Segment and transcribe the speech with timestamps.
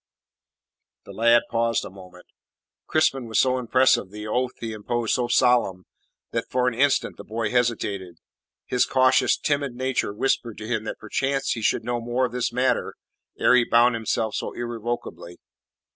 [1.05, 2.25] The lad paused a moment.
[2.87, 5.85] Crispin was so impressive, the oath he imposed so solemn,
[6.31, 8.17] that for an instant the boy hesitated.
[8.65, 12.51] His cautious, timid nature whispered to him that perchance he should know more of this
[12.51, 12.95] matter
[13.37, 15.37] ere he bound himself so irrevocably.